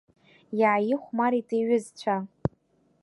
Иааиахәмарит 0.59 1.49
иҩызцәа. 1.59 2.15